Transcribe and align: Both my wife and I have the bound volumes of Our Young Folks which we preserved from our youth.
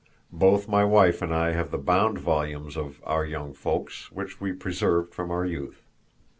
Both 0.33 0.67
my 0.67 0.83
wife 0.83 1.21
and 1.21 1.31
I 1.31 1.51
have 1.51 1.69
the 1.69 1.77
bound 1.77 2.17
volumes 2.17 2.75
of 2.75 2.99
Our 3.03 3.23
Young 3.23 3.53
Folks 3.53 4.11
which 4.11 4.41
we 4.41 4.51
preserved 4.51 5.13
from 5.13 5.29
our 5.29 5.45
youth. 5.45 5.83